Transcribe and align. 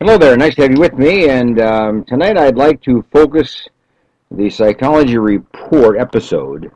Hello 0.00 0.16
there, 0.16 0.36
nice 0.36 0.54
to 0.54 0.62
have 0.62 0.70
you 0.70 0.78
with 0.78 0.94
me. 0.94 1.28
And 1.28 1.58
um, 1.58 2.04
tonight 2.04 2.38
I'd 2.38 2.54
like 2.54 2.80
to 2.82 3.04
focus 3.12 3.66
the 4.30 4.48
Psychology 4.48 5.18
Report 5.18 5.98
episode 5.98 6.70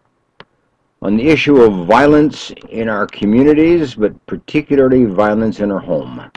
on 1.03 1.17
the 1.17 1.29
issue 1.29 1.59
of 1.59 1.87
violence 1.87 2.51
in 2.71 2.89
our 2.89 3.07
communities, 3.07 3.95
but 3.95 4.27
particularly 4.27 5.05
violence 5.05 5.61
in 5.61 5.71
our 5.71 5.79
home. 5.79 6.33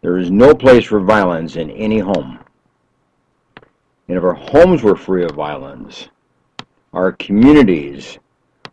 There 0.00 0.18
is 0.18 0.32
no 0.32 0.56
place 0.56 0.86
for 0.86 0.98
violence 0.98 1.54
in 1.54 1.70
any 1.70 2.00
home. 2.00 2.40
And 4.08 4.18
if 4.18 4.24
our 4.24 4.34
homes 4.34 4.82
were 4.82 4.96
free 4.96 5.24
of 5.24 5.36
violence, 5.36 6.08
our 6.92 7.12
communities 7.12 8.18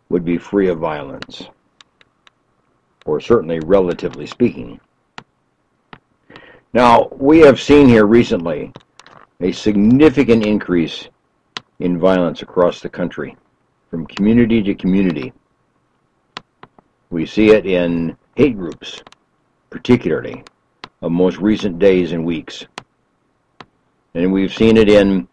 would 0.08 0.24
be 0.24 0.36
free 0.36 0.68
of 0.68 0.80
violence, 0.80 1.44
or 3.06 3.20
certainly 3.20 3.60
relatively 3.60 4.26
speaking. 4.26 4.80
Now, 6.72 7.08
we 7.10 7.40
have 7.40 7.60
seen 7.60 7.88
here 7.88 8.06
recently 8.06 8.72
a 9.40 9.50
significant 9.50 10.46
increase 10.46 11.08
in 11.80 11.98
violence 11.98 12.42
across 12.42 12.80
the 12.80 12.88
country, 12.88 13.36
from 13.90 14.06
community 14.06 14.62
to 14.62 14.74
community. 14.76 15.32
We 17.10 17.26
see 17.26 17.50
it 17.50 17.66
in 17.66 18.16
hate 18.36 18.56
groups, 18.56 19.02
particularly, 19.70 20.44
of 21.02 21.10
most 21.10 21.38
recent 21.38 21.80
days 21.80 22.12
and 22.12 22.24
weeks. 22.24 22.66
And 24.14 24.32
we've 24.32 24.54
seen 24.54 24.76
it 24.76 24.88
in 24.88 25.26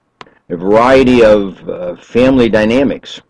a 0.49 0.57
variety 0.57 1.23
of 1.23 1.69
uh, 1.69 1.97
family 1.97 2.49
dynamics. 2.49 3.21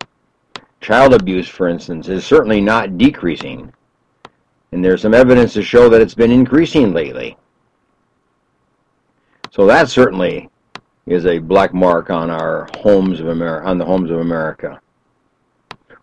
Child 0.79 1.13
abuse, 1.13 1.49
for 1.49 1.67
instance, 1.67 2.07
is 2.07 2.23
certainly 2.23 2.61
not 2.61 2.97
decreasing. 2.97 3.73
And 4.71 4.85
there's 4.85 5.01
some 5.01 5.13
evidence 5.13 5.51
to 5.53 5.61
show 5.61 5.89
that 5.89 5.99
it's 5.99 6.15
been 6.15 6.31
increasing 6.31 6.93
lately. 6.93 7.35
So 9.57 9.65
that 9.65 9.89
certainly 9.89 10.51
is 11.07 11.25
a 11.25 11.39
black 11.39 11.73
mark 11.73 12.11
on 12.11 12.29
our 12.29 12.69
homes 12.77 13.19
of 13.19 13.29
America, 13.29 13.65
on 13.65 13.79
the 13.79 13.85
homes 13.85 14.11
of 14.11 14.19
America. 14.19 14.79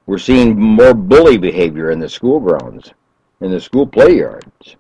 We're 0.07 0.19
seeing 0.19 0.61
more 0.61 0.93
bully 0.93 1.39
behavior 1.39 1.93
in 1.93 2.01
the 2.01 2.09
school 2.09 2.41
grounds, 2.41 2.93
in 3.41 3.53
the 3.53 3.61
school 3.61 3.87
play 3.87 4.19
yards, 4.19 4.75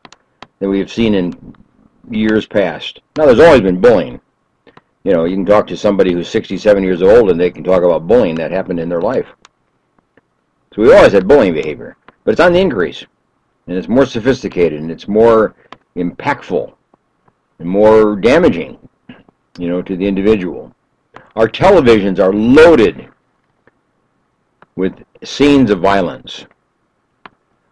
than 0.58 0.70
we've 0.70 0.91
seen 0.91 1.14
in 1.14 1.55
years 2.11 2.48
past. 2.48 3.00
Now, 3.16 3.27
there's 3.27 3.39
always 3.39 3.61
been 3.61 3.81
bullying. 3.81 4.20
You 5.05 5.12
know, 5.12 5.25
you 5.25 5.36
can 5.36 5.47
talk 5.47 5.69
to 5.69 5.77
somebody 5.77 6.12
who's 6.12 6.28
67 6.28 6.83
years 6.83 7.00
old 7.00 7.31
and 7.31 7.38
they 7.38 7.53
can 7.53 7.62
talk 7.62 7.84
about 7.84 8.09
bullying 8.09 8.34
that 8.34 8.50
happened 8.50 8.81
in 8.81 8.88
their 8.88 9.03
life. 9.03 9.28
So 10.75 10.83
we 10.83 10.92
always 10.92 11.12
had 11.12 11.28
bullying 11.28 11.55
behavior, 11.55 11.97
but 12.25 12.33
it's 12.33 12.41
on 12.41 12.53
the 12.53 12.61
increase, 12.61 13.06
and 13.69 13.77
it's 13.77 13.86
more 13.86 14.05
sophisticated 14.05 14.81
and 14.81 14.91
it's 14.91 15.06
more 15.06 15.55
impactful 15.94 16.75
more 17.58 18.16
damaging, 18.16 18.78
you 19.58 19.69
know, 19.69 19.83
to 19.83 19.97
the 19.97 20.06
individual. 20.06 20.74
Our 21.36 21.48
televisions 21.48 22.19
are 22.19 22.33
loaded 22.33 23.08
with 24.77 24.94
scenes 25.22 25.70
of 25.70 25.80
violence. 25.80 26.47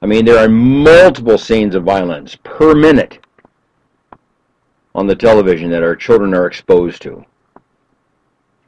I 0.01 0.07
mean, 0.07 0.25
there 0.25 0.39
are 0.39 0.49
multiple 0.49 1.39
scenes 1.39 1.75
of 1.75 1.85
violence 1.85 2.37
per 2.43 2.75
minute 2.75 3.19
on 4.95 5.07
the 5.07 5.17
television 5.17 5.71
that 5.71 5.83
our 5.83 5.97
children 5.97 6.35
are 6.35 6.47
exposed 6.47 7.03
to. 7.03 7.25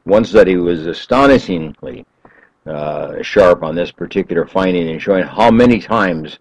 One 0.05 0.23
study 0.23 0.55
was 0.55 0.85
astonishingly 0.85 2.05
uh, 2.65 3.21
sharp 3.21 3.63
on 3.63 3.75
this 3.75 3.91
particular 3.91 4.45
finding 4.45 4.89
and 4.89 5.01
showing 5.01 5.23
how 5.23 5.51
many 5.51 5.79
times 5.79 6.39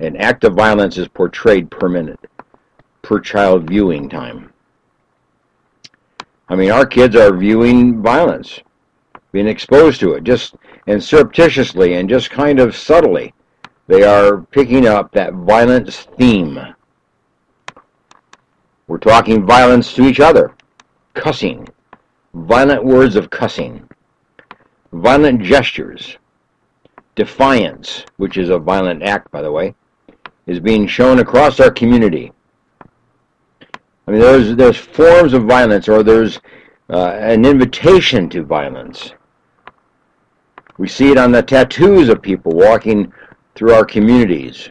an 0.00 0.16
act 0.16 0.44
of 0.44 0.54
violence 0.54 0.98
is 0.98 1.08
portrayed 1.08 1.70
per 1.70 1.88
minute 1.88 2.18
per 3.02 3.20
child 3.20 3.68
viewing 3.68 4.08
time. 4.08 4.52
I 6.48 6.54
mean, 6.54 6.70
our 6.70 6.86
kids 6.86 7.16
are 7.16 7.36
viewing 7.36 8.02
violence, 8.02 8.60
being 9.32 9.48
exposed 9.48 10.00
to 10.00 10.12
it, 10.12 10.24
just 10.24 10.54
and 10.86 11.02
surreptitiously 11.02 11.94
and 11.94 12.08
just 12.08 12.30
kind 12.30 12.58
of 12.58 12.76
subtly. 12.76 13.34
They 13.86 14.04
are 14.04 14.38
picking 14.38 14.86
up 14.86 15.12
that 15.12 15.34
violence 15.34 16.06
theme. 16.16 16.58
We're 18.86 18.98
talking 18.98 19.46
violence 19.46 19.92
to 19.94 20.04
each 20.04 20.20
other, 20.20 20.54
cussing, 21.14 21.68
violent 22.34 22.84
words 22.84 23.16
of 23.16 23.30
cussing, 23.30 23.88
violent 24.92 25.42
gestures, 25.42 26.18
defiance, 27.14 28.04
which 28.16 28.36
is 28.36 28.50
a 28.50 28.58
violent 28.58 29.02
act, 29.02 29.30
by 29.30 29.42
the 29.42 29.52
way, 29.52 29.74
is 30.46 30.60
being 30.60 30.86
shown 30.86 31.18
across 31.18 31.60
our 31.60 31.70
community. 31.70 32.32
I 34.06 34.10
mean, 34.10 34.20
there's 34.20 34.56
there's 34.56 34.76
forms 34.76 35.32
of 35.32 35.44
violence, 35.44 35.88
or 35.88 36.02
there's 36.02 36.40
uh, 36.90 37.12
an 37.20 37.44
invitation 37.44 38.28
to 38.30 38.42
violence. 38.42 39.12
We 40.78 40.88
see 40.88 41.10
it 41.10 41.18
on 41.18 41.32
the 41.32 41.42
tattoos 41.42 42.08
of 42.08 42.22
people 42.22 42.52
walking 42.52 43.12
through 43.54 43.72
our 43.72 43.84
communities. 43.84 44.70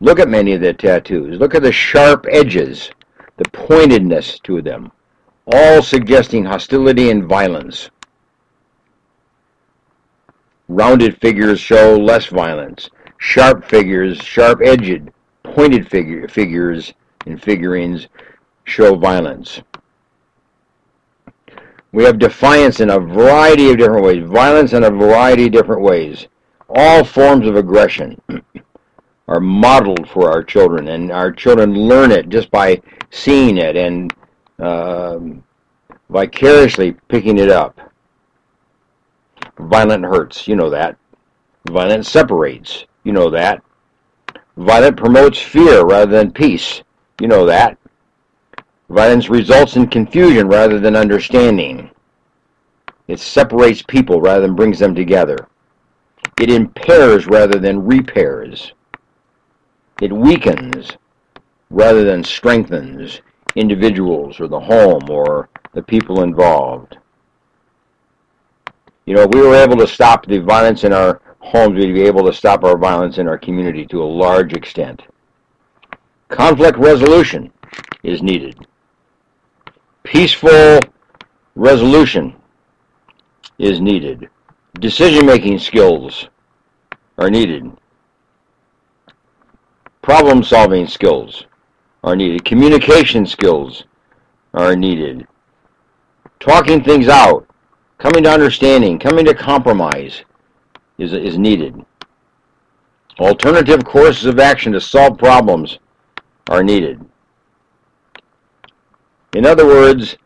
Look 0.00 0.18
at 0.18 0.28
many 0.28 0.52
of 0.52 0.60
the 0.60 0.74
tattoos. 0.74 1.38
Look 1.38 1.54
at 1.54 1.62
the 1.62 1.72
sharp 1.72 2.26
edges, 2.30 2.90
the 3.36 3.48
pointedness 3.50 4.38
to 4.40 4.60
them, 4.60 4.90
all 5.46 5.82
suggesting 5.82 6.44
hostility 6.44 7.10
and 7.10 7.24
violence. 7.24 7.90
Rounded 10.68 11.20
figures 11.20 11.60
show 11.60 11.96
less 11.96 12.26
violence. 12.26 12.90
Sharp 13.18 13.64
figures, 13.64 14.18
sharp-edged, 14.18 15.10
pointed 15.42 15.88
figure, 15.88 16.26
figures 16.28 16.92
and 17.26 17.42
figurines 17.42 18.08
show 18.64 18.94
violence. 18.94 19.60
We 21.92 22.04
have 22.04 22.18
defiance 22.18 22.80
in 22.80 22.90
a 22.90 22.98
variety 22.98 23.70
of 23.70 23.78
different 23.78 24.04
ways, 24.04 24.24
violence 24.28 24.72
in 24.72 24.84
a 24.84 24.90
variety 24.90 25.46
of 25.46 25.52
different 25.52 25.82
ways. 25.82 26.26
All 26.68 27.04
forms 27.04 27.46
of 27.46 27.56
aggression 27.56 28.20
are 29.28 29.40
modeled 29.40 30.08
for 30.08 30.30
our 30.30 30.42
children, 30.42 30.88
and 30.88 31.12
our 31.12 31.30
children 31.30 31.72
learn 31.72 32.10
it 32.10 32.28
just 32.28 32.50
by 32.50 32.82
seeing 33.10 33.58
it 33.58 33.76
and 33.76 34.12
uh, 34.58 35.18
vicariously 36.10 36.96
picking 37.08 37.38
it 37.38 37.48
up. 37.48 37.78
Violent 39.58 40.04
hurts, 40.04 40.48
you 40.48 40.56
know 40.56 40.70
that. 40.70 40.96
Violence 41.70 42.10
separates, 42.10 42.86
you 43.04 43.12
know 43.12 43.30
that. 43.30 43.62
Violence 44.56 45.00
promotes 45.00 45.40
fear 45.40 45.84
rather 45.84 46.10
than 46.10 46.30
peace, 46.30 46.82
you 47.20 47.28
know 47.28 47.46
that. 47.46 47.78
Violence 48.88 49.28
results 49.28 49.76
in 49.76 49.86
confusion 49.86 50.48
rather 50.48 50.78
than 50.78 50.96
understanding. 50.96 51.90
It 53.08 53.20
separates 53.20 53.82
people 53.82 54.20
rather 54.20 54.42
than 54.42 54.56
brings 54.56 54.78
them 54.78 54.94
together. 54.94 55.48
It 56.40 56.50
impairs 56.50 57.26
rather 57.26 57.58
than 57.58 57.84
repairs. 57.84 58.72
It 60.00 60.12
weakens 60.12 60.90
rather 61.70 62.04
than 62.04 62.24
strengthens 62.24 63.20
individuals 63.56 64.40
or 64.40 64.48
the 64.48 64.60
home 64.60 65.08
or 65.08 65.48
the 65.72 65.82
people 65.82 66.22
involved. 66.22 66.98
You 69.06 69.14
know, 69.14 69.22
if 69.22 69.30
we 69.30 69.42
were 69.42 69.54
able 69.54 69.76
to 69.76 69.86
stop 69.86 70.26
the 70.26 70.38
violence 70.38 70.84
in 70.84 70.92
our 70.92 71.20
homes, 71.40 71.76
we'd 71.76 71.92
be 71.92 72.02
able 72.02 72.24
to 72.24 72.32
stop 72.32 72.64
our 72.64 72.76
violence 72.76 73.18
in 73.18 73.28
our 73.28 73.38
community 73.38 73.86
to 73.86 74.02
a 74.02 74.04
large 74.04 74.54
extent. 74.54 75.02
Conflict 76.34 76.76
resolution 76.78 77.52
is 78.02 78.20
needed. 78.20 78.66
Peaceful 80.02 80.80
resolution 81.54 82.34
is 83.58 83.80
needed. 83.80 84.28
Decision-making 84.80 85.60
skills 85.60 86.28
are 87.18 87.30
needed. 87.30 87.70
Problem-solving 90.02 90.88
skills 90.88 91.46
are 92.02 92.16
needed. 92.16 92.44
Communication 92.44 93.26
skills 93.26 93.84
are 94.54 94.74
needed. 94.74 95.28
Talking 96.40 96.82
things 96.82 97.06
out, 97.06 97.46
coming 97.98 98.24
to 98.24 98.30
understanding, 98.32 98.98
coming 98.98 99.24
to 99.26 99.34
compromise 99.34 100.24
is, 100.98 101.12
is 101.12 101.38
needed. 101.38 101.86
Alternative 103.20 103.84
courses 103.84 104.24
of 104.24 104.40
action 104.40 104.72
to 104.72 104.80
solve 104.80 105.16
problems 105.16 105.78
are 106.48 106.62
needed. 106.62 107.04
In 109.34 109.46
other 109.46 109.66
words, 109.66 110.16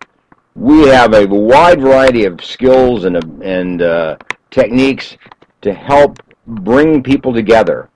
we 0.55 0.87
have 0.89 1.15
a 1.15 1.27
wide 1.27 1.81
variety 1.81 2.25
of 2.25 2.45
skills 2.45 3.05
and, 3.05 3.17
and 3.43 3.83
uh, 3.83 4.17
techniques 4.51 5.17
to 5.63 5.73
help 5.73 6.19
bring 6.47 7.03
people 7.03 7.33
together 7.33 7.89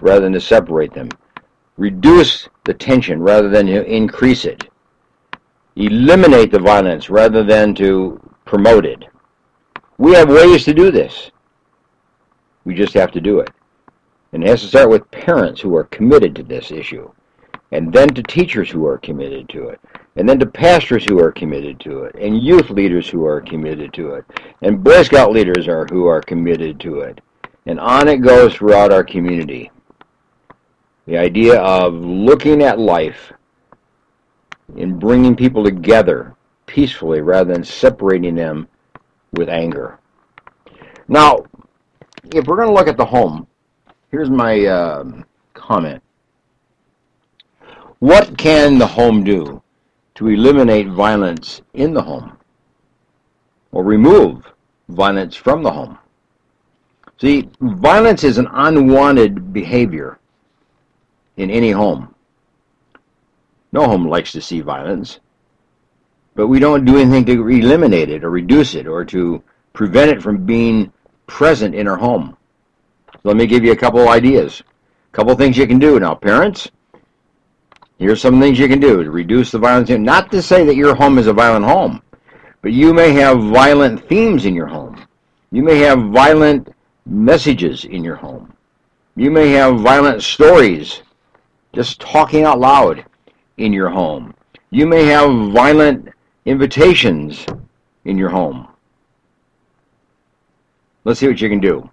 rather 0.00 0.20
than 0.20 0.32
to 0.32 0.40
separate 0.40 0.92
them. 0.92 1.08
Reduce 1.78 2.48
the 2.64 2.74
tension 2.74 3.20
rather 3.20 3.48
than 3.48 3.66
to 3.66 3.84
increase 3.84 4.44
it. 4.44 4.68
Eliminate 5.76 6.52
the 6.52 6.58
violence 6.58 7.08
rather 7.08 7.42
than 7.42 7.74
to 7.76 8.20
promote 8.44 8.84
it. 8.84 9.06
We 9.96 10.12
have 10.12 10.28
ways 10.28 10.64
to 10.64 10.74
do 10.74 10.90
this. 10.90 11.30
We 12.64 12.74
just 12.74 12.94
have 12.94 13.10
to 13.12 13.20
do 13.20 13.40
it. 13.40 13.50
And 14.32 14.44
it 14.44 14.48
has 14.48 14.60
to 14.62 14.68
start 14.68 14.90
with 14.90 15.10
parents 15.10 15.60
who 15.60 15.74
are 15.76 15.84
committed 15.84 16.34
to 16.36 16.42
this 16.42 16.70
issue 16.70 17.10
and 17.72 17.92
then 17.92 18.08
to 18.08 18.22
teachers 18.22 18.70
who 18.70 18.86
are 18.86 18.98
committed 18.98 19.48
to 19.48 19.68
it, 19.68 19.80
and 20.16 20.28
then 20.28 20.38
to 20.38 20.46
pastors 20.46 21.04
who 21.04 21.18
are 21.18 21.32
committed 21.32 21.80
to 21.80 22.04
it, 22.04 22.14
and 22.16 22.42
youth 22.42 22.70
leaders 22.70 23.08
who 23.08 23.24
are 23.24 23.40
committed 23.40 23.92
to 23.94 24.14
it, 24.14 24.24
and 24.60 24.84
Boy 24.84 25.02
Scout 25.02 25.32
leaders 25.32 25.66
are 25.66 25.86
who 25.86 26.06
are 26.06 26.20
committed 26.20 26.78
to 26.80 27.00
it. 27.00 27.20
And 27.66 27.80
on 27.80 28.08
it 28.08 28.18
goes 28.18 28.54
throughout 28.54 28.92
our 28.92 29.04
community. 29.04 29.70
The 31.06 31.16
idea 31.16 31.60
of 31.60 31.94
looking 31.94 32.62
at 32.62 32.78
life 32.78 33.32
and 34.76 35.00
bringing 35.00 35.34
people 35.34 35.64
together 35.64 36.34
peacefully 36.66 37.20
rather 37.20 37.52
than 37.52 37.64
separating 37.64 38.34
them 38.34 38.68
with 39.32 39.48
anger. 39.48 39.98
Now, 41.08 41.44
if 42.34 42.46
we're 42.46 42.56
going 42.56 42.68
to 42.68 42.74
look 42.74 42.88
at 42.88 42.96
the 42.96 43.04
home, 43.04 43.46
here's 44.10 44.30
my 44.30 44.64
uh, 44.66 45.04
comment. 45.54 46.02
What 48.02 48.36
can 48.36 48.78
the 48.78 48.86
home 48.88 49.22
do 49.22 49.62
to 50.16 50.26
eliminate 50.26 50.88
violence 50.88 51.62
in 51.72 51.94
the 51.94 52.02
home 52.02 52.36
or 53.70 53.84
remove 53.84 54.52
violence 54.88 55.36
from 55.36 55.62
the 55.62 55.70
home? 55.70 55.96
See, 57.20 57.48
violence 57.60 58.24
is 58.24 58.38
an 58.38 58.48
unwanted 58.50 59.52
behavior 59.52 60.18
in 61.36 61.48
any 61.48 61.70
home. 61.70 62.12
No 63.70 63.84
home 63.84 64.08
likes 64.08 64.32
to 64.32 64.40
see 64.40 64.62
violence, 64.62 65.20
but 66.34 66.48
we 66.48 66.58
don't 66.58 66.84
do 66.84 66.98
anything 66.98 67.24
to 67.26 67.48
eliminate 67.48 68.10
it 68.10 68.24
or 68.24 68.30
reduce 68.30 68.74
it 68.74 68.88
or 68.88 69.04
to 69.04 69.40
prevent 69.74 70.10
it 70.10 70.20
from 70.20 70.44
being 70.44 70.92
present 71.28 71.72
in 71.72 71.86
our 71.86 71.98
home. 71.98 72.36
Let 73.22 73.36
me 73.36 73.46
give 73.46 73.62
you 73.62 73.70
a 73.70 73.76
couple 73.76 74.08
ideas. 74.08 74.60
A 74.60 75.12
couple 75.12 75.36
things 75.36 75.56
you 75.56 75.68
can 75.68 75.78
do. 75.78 76.00
Now, 76.00 76.16
parents, 76.16 76.68
here's 78.02 78.20
some 78.20 78.40
things 78.40 78.58
you 78.58 78.68
can 78.68 78.80
do 78.80 79.02
to 79.02 79.10
reduce 79.10 79.50
the 79.50 79.58
violence. 79.58 79.90
Not 79.90 80.30
to 80.32 80.42
say 80.42 80.64
that 80.64 80.76
your 80.76 80.94
home 80.94 81.18
is 81.18 81.26
a 81.26 81.32
violent 81.32 81.64
home, 81.64 82.02
but 82.60 82.72
you 82.72 82.92
may 82.92 83.12
have 83.12 83.38
violent 83.38 84.06
themes 84.08 84.46
in 84.46 84.54
your 84.54 84.66
home. 84.66 85.04
You 85.50 85.62
may 85.62 85.78
have 85.78 86.10
violent 86.10 86.74
messages 87.06 87.84
in 87.84 88.02
your 88.02 88.16
home. 88.16 88.52
You 89.16 89.30
may 89.30 89.50
have 89.50 89.80
violent 89.80 90.22
stories 90.22 91.02
just 91.74 92.00
talking 92.00 92.44
out 92.44 92.58
loud 92.58 93.04
in 93.58 93.72
your 93.72 93.90
home. 93.90 94.34
You 94.70 94.86
may 94.86 95.04
have 95.06 95.52
violent 95.52 96.08
invitations 96.46 97.44
in 98.04 98.16
your 98.16 98.30
home. 98.30 98.68
Let's 101.04 101.20
see 101.20 101.28
what 101.28 101.40
you 101.40 101.48
can 101.48 101.60
do. 101.60 101.90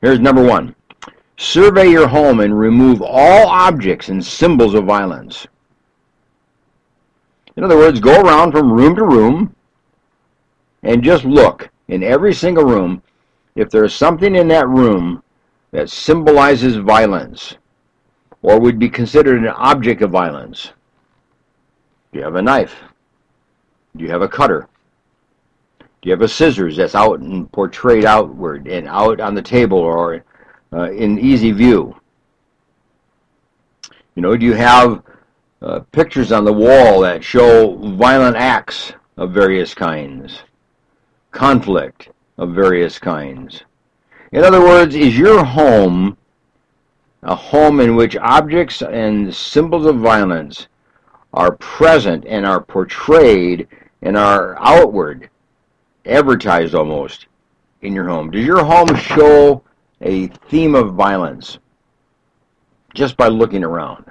Here's 0.00 0.20
number 0.20 0.44
one. 0.44 0.74
Survey 1.36 1.90
your 1.90 2.06
home 2.06 2.40
and 2.40 2.58
remove 2.58 3.02
all 3.02 3.48
objects 3.48 4.08
and 4.08 4.24
symbols 4.24 4.74
of 4.74 4.84
violence. 4.84 5.46
In 7.56 7.64
other 7.64 7.76
words, 7.76 8.00
go 8.00 8.20
around 8.20 8.52
from 8.52 8.72
room 8.72 8.94
to 8.96 9.04
room 9.04 9.54
and 10.82 11.02
just 11.02 11.24
look 11.24 11.70
in 11.88 12.02
every 12.02 12.34
single 12.34 12.64
room 12.64 13.02
if 13.54 13.70
there's 13.70 13.94
something 13.94 14.34
in 14.34 14.48
that 14.48 14.68
room 14.68 15.22
that 15.70 15.90
symbolizes 15.90 16.76
violence 16.76 17.56
or 18.42 18.60
would 18.60 18.78
be 18.78 18.88
considered 18.88 19.40
an 19.40 19.48
object 19.48 20.02
of 20.02 20.10
violence. 20.10 20.72
Do 22.12 22.18
you 22.18 22.24
have 22.24 22.36
a 22.36 22.42
knife? 22.42 22.74
Do 23.96 24.04
you 24.04 24.10
have 24.10 24.22
a 24.22 24.28
cutter? 24.28 24.68
Do 25.80 26.10
you 26.10 26.12
have 26.12 26.22
a 26.22 26.28
scissors 26.28 26.76
that's 26.76 26.94
out 26.94 27.20
and 27.20 27.50
portrayed 27.50 28.04
outward 28.04 28.68
and 28.68 28.86
out 28.86 29.20
on 29.20 29.34
the 29.34 29.42
table 29.42 29.78
or 29.78 30.22
uh, 30.74 30.90
in 30.90 31.18
easy 31.18 31.52
view? 31.52 31.94
You 34.14 34.22
know, 34.22 34.36
do 34.36 34.44
you 34.44 34.54
have 34.54 35.02
uh, 35.62 35.80
pictures 35.92 36.32
on 36.32 36.44
the 36.44 36.52
wall 36.52 37.00
that 37.00 37.24
show 37.24 37.76
violent 37.96 38.36
acts 38.36 38.92
of 39.16 39.32
various 39.32 39.74
kinds, 39.74 40.42
conflict 41.30 42.10
of 42.38 42.50
various 42.50 42.98
kinds? 42.98 43.62
In 44.32 44.42
other 44.42 44.60
words, 44.60 44.94
is 44.94 45.16
your 45.16 45.44
home 45.44 46.16
a 47.24 47.34
home 47.34 47.80
in 47.80 47.96
which 47.96 48.16
objects 48.16 48.82
and 48.82 49.34
symbols 49.34 49.86
of 49.86 49.96
violence 49.96 50.68
are 51.32 51.56
present 51.56 52.24
and 52.26 52.44
are 52.44 52.60
portrayed 52.60 53.66
and 54.02 54.16
are 54.16 54.56
outward 54.60 55.30
advertised 56.04 56.74
almost 56.74 57.26
in 57.80 57.94
your 57.94 58.06
home? 58.06 58.30
Does 58.30 58.44
your 58.44 58.62
home 58.62 58.94
show 58.94 59.62
a 60.00 60.26
theme 60.26 60.74
of 60.74 60.94
violence 60.94 61.58
just 62.94 63.16
by 63.16 63.28
looking 63.28 63.64
around? 63.64 64.04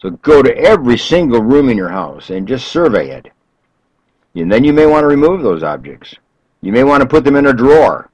So 0.00 0.10
go 0.10 0.42
to 0.42 0.56
every 0.56 0.98
single 0.98 1.42
room 1.42 1.68
in 1.68 1.76
your 1.76 1.88
house 1.88 2.30
and 2.30 2.48
just 2.48 2.68
survey 2.68 3.10
it. 3.10 3.30
And 4.34 4.50
then 4.50 4.64
you 4.64 4.72
may 4.72 4.86
want 4.86 5.04
to 5.04 5.08
remove 5.08 5.42
those 5.42 5.62
objects. 5.62 6.14
You 6.60 6.72
may 6.72 6.84
want 6.84 7.02
to 7.02 7.08
put 7.08 7.24
them 7.24 7.36
in 7.36 7.46
a 7.46 7.52
drawer. 7.52 8.10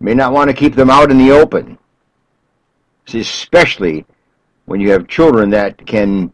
You 0.00 0.04
may 0.04 0.14
not 0.14 0.32
want 0.32 0.48
to 0.48 0.56
keep 0.56 0.74
them 0.74 0.90
out 0.90 1.10
in 1.10 1.18
the 1.18 1.32
open. 1.32 1.78
See, 3.06 3.20
especially 3.20 4.06
when 4.66 4.80
you 4.80 4.90
have 4.90 5.08
children 5.08 5.50
that 5.50 5.86
can 5.86 6.32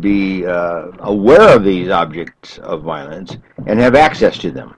be 0.00 0.46
uh, 0.46 0.90
aware 1.00 1.54
of 1.54 1.64
these 1.64 1.90
objects 1.90 2.58
of 2.58 2.82
violence 2.82 3.36
and 3.66 3.78
have 3.78 3.94
access 3.94 4.38
to 4.38 4.50
them. 4.50 4.74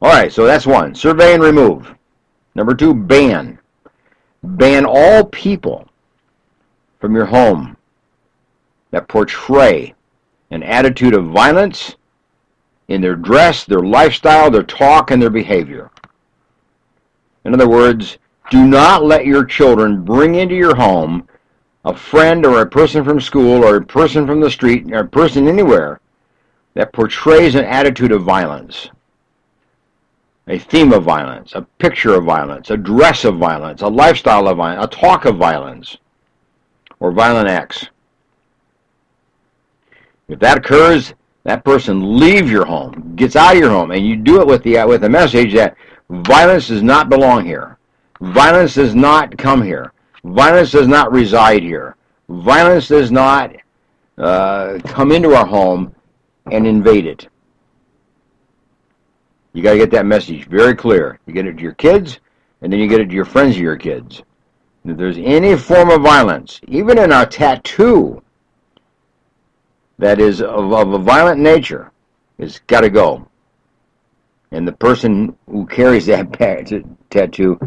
All 0.00 0.12
right, 0.12 0.32
so 0.32 0.44
that's 0.44 0.66
one. 0.66 0.94
Survey 0.94 1.34
and 1.34 1.42
remove. 1.42 1.94
Number 2.54 2.74
two, 2.74 2.94
ban. 2.94 3.58
Ban 4.42 4.84
all 4.84 5.24
people 5.24 5.88
from 7.00 7.14
your 7.14 7.26
home 7.26 7.76
that 8.90 9.08
portray 9.08 9.94
an 10.50 10.62
attitude 10.62 11.14
of 11.14 11.26
violence 11.26 11.96
in 12.88 13.00
their 13.00 13.16
dress, 13.16 13.64
their 13.64 13.80
lifestyle, 13.80 14.50
their 14.50 14.62
talk, 14.62 15.10
and 15.10 15.20
their 15.20 15.30
behavior. 15.30 15.90
In 17.44 17.52
other 17.52 17.68
words, 17.68 18.18
do 18.50 18.66
not 18.66 19.04
let 19.04 19.26
your 19.26 19.44
children 19.44 20.04
bring 20.04 20.36
into 20.36 20.54
your 20.54 20.74
home 20.74 21.28
a 21.84 21.94
friend 21.94 22.44
or 22.44 22.62
a 22.62 22.66
person 22.66 23.04
from 23.04 23.20
school 23.20 23.64
or 23.64 23.76
a 23.76 23.84
person 23.84 24.26
from 24.26 24.40
the 24.40 24.50
street 24.50 24.90
or 24.92 25.00
a 25.00 25.08
person 25.08 25.46
anywhere 25.46 26.00
that 26.74 26.92
portrays 26.92 27.54
an 27.54 27.64
attitude 27.64 28.12
of 28.12 28.22
violence 28.22 28.90
a 30.48 30.58
theme 30.58 30.92
of 30.92 31.04
violence, 31.04 31.52
a 31.54 31.62
picture 31.78 32.14
of 32.14 32.24
violence, 32.24 32.70
a 32.70 32.76
dress 32.76 33.24
of 33.24 33.36
violence, 33.36 33.82
a 33.82 33.86
lifestyle 33.86 34.48
of 34.48 34.56
violence, 34.56 34.84
a 34.86 34.98
talk 34.98 35.26
of 35.26 35.36
violence, 35.36 35.98
or 37.00 37.12
violent 37.12 37.48
acts. 37.48 37.86
If 40.28 40.38
that 40.40 40.58
occurs, 40.58 41.14
that 41.44 41.64
person 41.64 42.18
leaves 42.18 42.50
your 42.50 42.64
home, 42.64 43.12
gets 43.16 43.36
out 43.36 43.54
of 43.54 43.60
your 43.60 43.70
home, 43.70 43.90
and 43.90 44.06
you 44.06 44.16
do 44.16 44.40
it 44.40 44.46
with 44.46 44.62
the 44.62 44.84
with 44.84 45.02
the 45.02 45.08
message 45.08 45.54
that 45.54 45.76
violence 46.10 46.68
does 46.68 46.82
not 46.82 47.08
belong 47.08 47.44
here. 47.44 47.78
Violence 48.20 48.74
does 48.74 48.94
not 48.94 49.36
come 49.38 49.62
here. 49.62 49.92
Violence 50.24 50.72
does 50.72 50.88
not 50.88 51.12
reside 51.12 51.62
here. 51.62 51.96
Violence 52.28 52.88
does 52.88 53.10
not 53.10 53.54
uh, 54.18 54.78
come 54.84 55.12
into 55.12 55.34
our 55.34 55.46
home 55.46 55.94
and 56.50 56.66
invade 56.66 57.06
it. 57.06 57.28
You 59.52 59.62
got 59.62 59.72
to 59.72 59.78
get 59.78 59.90
that 59.92 60.06
message 60.06 60.46
very 60.46 60.74
clear. 60.74 61.18
You 61.26 61.32
get 61.32 61.46
it 61.46 61.56
to 61.56 61.62
your 61.62 61.72
kids, 61.74 62.20
and 62.60 62.72
then 62.72 62.80
you 62.80 62.88
get 62.88 63.00
it 63.00 63.06
to 63.06 63.14
your 63.14 63.24
friends 63.24 63.56
of 63.56 63.62
your 63.62 63.76
kids. 63.76 64.22
If 64.84 64.96
there's 64.96 65.18
any 65.18 65.56
form 65.56 65.90
of 65.90 66.02
violence, 66.02 66.60
even 66.68 66.98
in 66.98 67.12
a 67.12 67.26
tattoo 67.26 68.22
that 69.98 70.20
is 70.20 70.40
of, 70.40 70.72
of 70.72 70.92
a 70.92 70.98
violent 70.98 71.40
nature, 71.40 71.92
it's 72.38 72.60
got 72.60 72.82
to 72.82 72.90
go. 72.90 73.28
And 74.50 74.66
the 74.66 74.72
person 74.72 75.36
who 75.50 75.66
carries 75.66 76.06
that 76.06 76.32
tattoo 77.10 77.58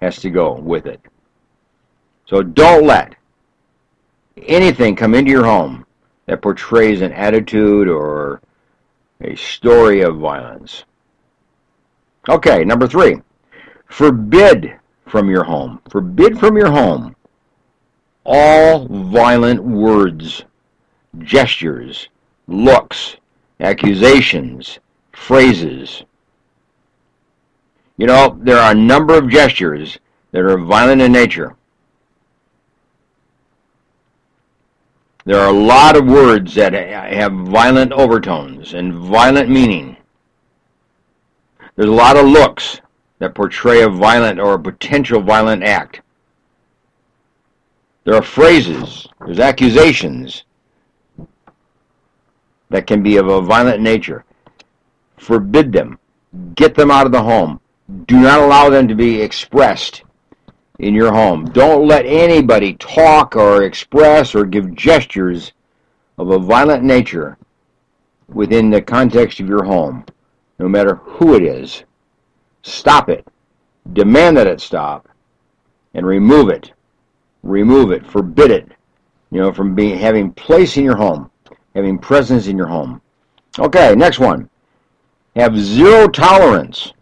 has 0.00 0.20
to 0.20 0.30
go 0.30 0.54
with 0.54 0.86
it. 0.86 1.00
So 2.26 2.42
don't 2.42 2.86
let 2.86 3.16
anything 4.46 4.96
come 4.96 5.14
into 5.14 5.32
your 5.32 5.44
home 5.44 5.84
that 6.26 6.42
portrays 6.42 7.00
an 7.00 7.12
attitude 7.12 7.88
or 7.88 8.40
a 9.20 9.34
story 9.34 10.02
of 10.02 10.18
violence. 10.18 10.84
Okay, 12.30 12.64
number 12.64 12.86
three, 12.86 13.20
forbid 13.86 14.78
from 15.06 15.28
your 15.28 15.44
home. 15.44 15.80
Forbid 15.90 16.38
from 16.38 16.56
your 16.56 16.70
home 16.70 17.16
all 18.24 18.86
violent 18.86 19.62
words, 19.62 20.44
gestures, 21.18 22.08
looks, 22.46 23.16
accusations, 23.58 24.78
phrases. 25.12 26.04
You 27.96 28.06
know, 28.06 28.38
there 28.40 28.58
are 28.58 28.72
a 28.72 28.74
number 28.74 29.14
of 29.14 29.28
gestures 29.28 29.98
that 30.30 30.42
are 30.42 30.58
violent 30.58 31.02
in 31.02 31.10
nature. 31.10 31.56
There 35.24 35.40
are 35.40 35.50
a 35.50 35.58
lot 35.58 35.96
of 35.96 36.06
words 36.06 36.54
that 36.54 36.72
have 36.72 37.32
violent 37.32 37.92
overtones 37.92 38.74
and 38.74 38.94
violent 38.94 39.50
meaning. 39.50 39.96
There's 41.80 41.88
a 41.88 41.94
lot 41.94 42.18
of 42.18 42.26
looks 42.26 42.82
that 43.20 43.34
portray 43.34 43.80
a 43.80 43.88
violent 43.88 44.38
or 44.38 44.52
a 44.52 44.58
potential 44.58 45.22
violent 45.22 45.62
act. 45.62 46.02
There 48.04 48.14
are 48.14 48.20
phrases, 48.20 49.08
there's 49.18 49.40
accusations, 49.40 50.44
that 52.68 52.86
can 52.86 53.02
be 53.02 53.16
of 53.16 53.28
a 53.28 53.40
violent 53.40 53.80
nature, 53.80 54.26
forbid 55.16 55.72
them. 55.72 55.98
Get 56.54 56.74
them 56.74 56.90
out 56.90 57.06
of 57.06 57.12
the 57.12 57.22
home. 57.22 57.62
Do 58.06 58.20
not 58.20 58.40
allow 58.40 58.68
them 58.68 58.86
to 58.86 58.94
be 58.94 59.22
expressed 59.22 60.02
in 60.80 60.92
your 60.92 61.10
home. 61.10 61.46
Don't 61.46 61.88
let 61.88 62.04
anybody 62.04 62.74
talk 62.74 63.36
or 63.36 63.62
express 63.62 64.34
or 64.34 64.44
give 64.44 64.74
gestures 64.74 65.52
of 66.18 66.28
a 66.28 66.38
violent 66.38 66.84
nature 66.84 67.38
within 68.28 68.68
the 68.68 68.82
context 68.82 69.40
of 69.40 69.48
your 69.48 69.64
home, 69.64 70.04
no 70.60 70.68
matter 70.68 70.96
who 70.96 71.34
it 71.34 71.42
is. 71.42 71.84
Stop 72.62 73.08
it. 73.08 73.26
Demand 73.94 74.36
that 74.36 74.46
it 74.46 74.60
stop 74.60 75.08
and 75.94 76.06
remove 76.06 76.50
it. 76.50 76.72
Remove 77.42 77.92
it. 77.92 78.06
Forbid 78.06 78.50
it. 78.50 78.68
You 79.30 79.40
know, 79.40 79.52
from 79.54 79.74
being 79.74 79.98
having 79.98 80.32
place 80.32 80.76
in 80.76 80.84
your 80.84 80.98
home, 80.98 81.30
having 81.74 81.98
presence 81.98 82.46
in 82.46 82.58
your 82.58 82.66
home. 82.66 83.00
Okay, 83.58 83.94
next 83.94 84.18
one. 84.18 84.50
Have 85.34 85.56
zero 85.56 86.06
tolerance 86.06 86.92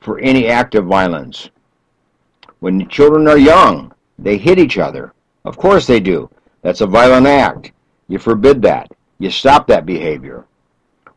for 0.00 0.18
any 0.18 0.48
act 0.48 0.74
of 0.74 0.86
violence. 0.86 1.50
When 2.58 2.88
children 2.88 3.28
are 3.28 3.38
young, 3.38 3.92
they 4.18 4.36
hit 4.36 4.58
each 4.58 4.76
other. 4.76 5.14
Of 5.44 5.56
course 5.56 5.86
they 5.86 6.00
do. 6.00 6.28
That's 6.62 6.80
a 6.80 6.86
violent 6.86 7.28
act. 7.28 7.70
You 8.08 8.18
forbid 8.18 8.60
that. 8.62 8.90
You 9.20 9.30
stop 9.30 9.68
that 9.68 9.86
behavior. 9.86 10.46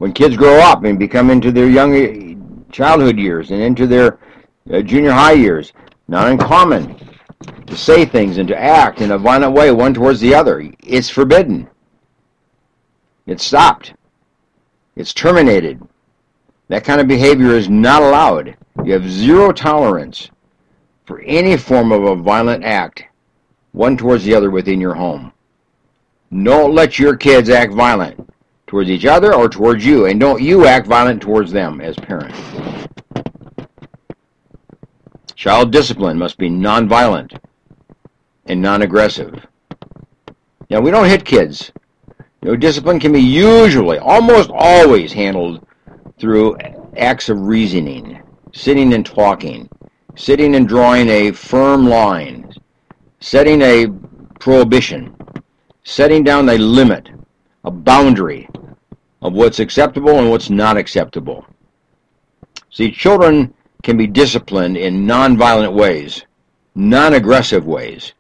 When 0.04 0.12
kids 0.12 0.36
grow 0.36 0.60
up 0.60 0.84
and 0.84 1.00
become 1.00 1.30
into 1.30 1.50
their 1.50 1.70
young 1.70 2.68
childhood 2.74 3.18
years 3.18 3.52
and 3.52 3.62
into 3.62 3.88
their 3.88 4.20
uh, 4.70 4.82
junior 4.82 5.14
high 5.14 5.32
years, 5.32 5.72
not 6.10 6.28
uncommon 6.28 7.00
to 7.68 7.78
say 7.78 8.04
things 8.04 8.38
and 8.38 8.46
to 8.50 8.62
act 8.62 9.00
in 9.00 9.12
a 9.12 9.18
violent 9.18 9.54
way 9.54 9.72
one 9.72 9.94
towards 9.94 10.20
the 10.20 10.36
other. 10.36 10.70
It's 10.84 11.10
forbidden. 11.10 11.70
It's 13.28 13.46
stopped. 13.46 13.94
It's 14.98 15.14
terminated. 15.14 15.82
That 16.68 16.84
kind 16.84 17.00
of 17.00 17.08
behavior 17.08 17.52
is 17.52 17.70
not 17.70 18.04
allowed. 18.04 18.58
You 18.84 18.92
have 18.92 19.10
zero 19.10 19.54
tolerance 19.54 20.30
for 21.06 21.22
any 21.22 21.56
form 21.56 21.94
of 21.94 22.04
a 22.04 22.22
violent 22.22 22.66
act, 22.66 23.06
one 23.72 23.96
towards 23.96 24.26
the 24.26 24.36
other 24.36 24.52
within 24.52 24.82
your 24.82 24.96
home. 24.96 25.32
Don't 26.44 26.76
let 26.76 27.00
your 27.00 27.16
kids 27.16 27.50
act 27.50 27.72
violent 27.72 28.33
towards 28.74 28.90
each 28.90 29.06
other 29.06 29.36
or 29.36 29.48
towards 29.48 29.86
you, 29.86 30.08
and 30.08 30.20
don't 30.20 30.42
you 30.42 30.66
act 30.66 30.88
violent 30.88 31.22
towards 31.22 31.52
them 31.52 31.80
as 31.80 31.96
parents. 31.96 32.40
Child 35.36 35.72
discipline 35.72 36.18
must 36.18 36.40
be 36.40 36.50
nonviolent 36.50 37.38
and 38.48 38.60
non-aggressive. 38.60 39.46
Now, 40.72 40.82
we 40.82 40.90
don't 40.90 41.08
hit 41.08 41.24
kids. 41.24 41.72
You 42.42 42.50
know, 42.50 42.56
discipline 42.56 43.00
can 43.00 43.14
be 43.14 43.22
usually, 43.22 44.00
almost 44.00 44.50
always 44.52 45.14
handled 45.14 45.68
through 46.18 46.58
acts 46.98 47.30
of 47.30 47.46
reasoning, 47.46 48.24
sitting 48.54 48.96
and 48.96 49.06
talking, 49.06 49.70
sitting 50.16 50.56
and 50.56 50.68
drawing 50.68 51.10
a 51.10 51.32
firm 51.32 51.88
line, 51.88 52.52
setting 53.20 53.62
a 53.62 53.86
prohibition, 54.40 55.16
setting 55.84 56.24
down 56.24 56.50
a 56.50 56.58
limit, 56.58 57.12
a 57.66 57.70
boundary 57.70 58.50
of 59.24 59.34
what's 59.34 59.60
acceptable 59.60 60.20
and 60.20 60.30
what's 60.30 60.50
not 60.50 60.78
acceptable. 60.78 61.46
See, 62.70 62.92
children 62.92 63.54
can 63.82 63.98
be 63.98 64.06
disciplined 64.06 64.78
in 64.78 65.06
nonviolent 65.06 65.74
ways, 65.74 66.26
non-aggressive 66.76 67.66
ways. 67.66 68.14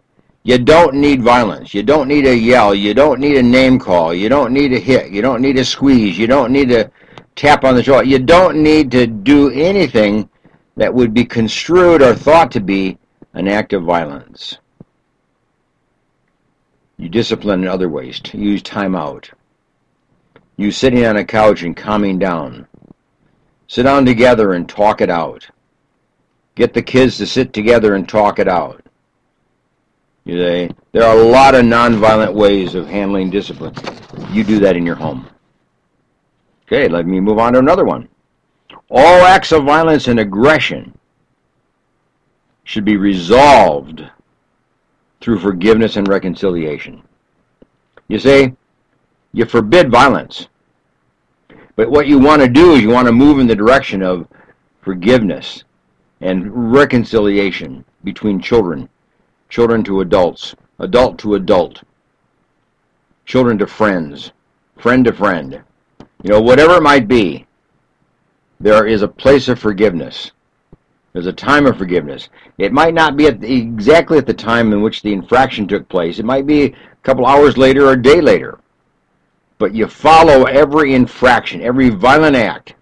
You 0.43 0.57
don't 0.57 0.95
need 0.95 1.21
violence. 1.21 1.73
You 1.73 1.83
don't 1.83 2.07
need 2.07 2.25
a 2.25 2.35
yell. 2.35 2.75
You 2.75 2.93
don't 2.93 3.19
need 3.19 3.37
a 3.37 3.43
name 3.43 3.79
call. 3.79 4.13
You 4.13 4.27
don't 4.27 4.51
need 4.51 4.73
a 4.73 4.79
hit. 4.79 5.11
You 5.11 5.21
don't 5.21 5.41
need 5.41 5.57
a 5.57 5.63
squeeze. 5.63 6.17
You 6.17 6.27
don't 6.27 6.51
need 6.51 6.71
a 6.71 6.91
tap 7.35 7.63
on 7.63 7.75
the 7.75 7.83
shoulder. 7.83 8.03
You 8.03 8.19
don't 8.19 8.61
need 8.61 8.91
to 8.91 9.07
do 9.07 9.51
anything 9.51 10.29
that 10.75 10.93
would 10.93 11.13
be 11.13 11.23
construed 11.23 12.01
or 12.01 12.13
thought 12.13 12.51
to 12.51 12.59
be 12.59 12.97
an 13.33 13.47
act 13.47 13.73
of 13.73 13.83
violence. 13.83 14.57
You 16.97 17.09
discipline 17.09 17.63
in 17.63 17.69
other 17.69 17.89
ways. 17.89 18.21
Use 18.33 18.61
time 18.61 18.95
out. 18.95 19.29
Use 20.57 20.77
sitting 20.77 21.05
on 21.05 21.17
a 21.17 21.25
couch 21.25 21.63
and 21.63 21.75
calming 21.75 22.19
down. 22.19 22.67
Sit 23.67 23.83
down 23.83 24.05
together 24.05 24.53
and 24.53 24.69
talk 24.69 25.01
it 25.01 25.09
out. 25.09 25.49
Get 26.55 26.73
the 26.73 26.81
kids 26.81 27.17
to 27.17 27.25
sit 27.25 27.53
together 27.53 27.95
and 27.95 28.07
talk 28.07 28.37
it 28.37 28.47
out. 28.47 28.85
You 30.25 30.37
say, 30.37 30.69
there 30.91 31.03
are 31.03 31.17
a 31.17 31.23
lot 31.23 31.55
of 31.55 31.65
nonviolent 31.65 32.33
ways 32.33 32.75
of 32.75 32.87
handling 32.87 33.29
discipline. 33.29 33.73
You 34.31 34.43
do 34.43 34.59
that 34.59 34.77
in 34.77 34.85
your 34.85 34.95
home. 34.95 35.27
Okay, 36.67 36.87
let 36.87 37.05
me 37.05 37.19
move 37.19 37.39
on 37.39 37.53
to 37.53 37.59
another 37.59 37.83
one. 37.83 38.07
All 38.89 39.23
acts 39.23 39.51
of 39.51 39.65
violence 39.65 40.07
and 40.07 40.19
aggression 40.19 40.97
should 42.63 42.85
be 42.85 42.95
resolved 42.95 44.03
through 45.19 45.39
forgiveness 45.39 45.97
and 45.97 46.07
reconciliation. 46.07 47.01
You 48.07 48.19
say, 48.19 48.53
you 49.33 49.45
forbid 49.45 49.91
violence. 49.91 50.47
But 51.75 51.89
what 51.89 52.07
you 52.07 52.19
want 52.19 52.41
to 52.41 52.47
do 52.47 52.73
is 52.73 52.81
you 52.81 52.89
want 52.89 53.07
to 53.07 53.11
move 53.11 53.39
in 53.39 53.47
the 53.47 53.55
direction 53.55 54.03
of 54.03 54.27
forgiveness 54.81 55.63
and 56.21 56.71
reconciliation 56.71 57.83
between 58.03 58.39
children, 58.39 58.87
children 59.49 59.83
to 59.85 60.01
adults, 60.01 60.55
adult 60.79 61.17
to 61.19 61.35
adult, 61.35 61.83
children 63.25 63.57
to 63.57 63.67
friends, 63.67 64.31
friend 64.77 65.03
to 65.05 65.13
friend. 65.13 65.61
You 66.23 66.29
know, 66.29 66.41
whatever 66.41 66.75
it 66.75 66.83
might 66.83 67.07
be, 67.07 67.45
there 68.59 68.85
is 68.85 69.01
a 69.01 69.07
place 69.07 69.47
of 69.47 69.59
forgiveness. 69.59 70.31
There's 71.11 71.27
a 71.27 71.33
time 71.33 71.65
of 71.65 71.77
forgiveness. 71.77 72.29
It 72.57 72.71
might 72.71 72.93
not 72.93 73.17
be 73.17 73.27
at 73.27 73.41
the, 73.41 73.53
exactly 73.53 74.17
at 74.17 74.25
the 74.25 74.33
time 74.33 74.73
in 74.73 74.81
which 74.81 75.01
the 75.01 75.13
infraction 75.13 75.67
took 75.67 75.87
place. 75.89 76.19
It 76.19 76.25
might 76.25 76.47
be 76.47 76.63
a 76.63 76.75
couple 77.03 77.25
hours 77.25 77.57
later 77.57 77.87
or 77.87 77.93
a 77.93 78.01
day 78.01 78.21
later. 78.21 78.59
But 79.57 79.73
you 79.73 79.87
follow 79.87 80.43
every 80.45 80.93
infraction, 80.93 81.61
every 81.61 81.89
violent 81.89 82.35
act 82.35 82.75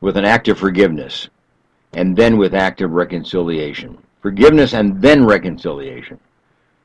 with 0.00 0.16
an 0.16 0.24
act 0.24 0.48
of 0.48 0.58
forgiveness 0.58 1.28
and 1.92 2.16
then 2.16 2.36
with 2.36 2.54
act 2.54 2.80
of 2.80 2.92
reconciliation. 2.92 3.98
Forgiveness 4.22 4.74
and 4.74 5.00
then 5.00 5.24
reconciliation. 5.24 6.18